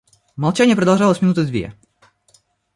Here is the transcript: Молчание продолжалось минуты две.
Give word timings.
Молчание 0.35 0.75
продолжалось 0.75 1.21
минуты 1.21 1.45
две. 1.45 1.75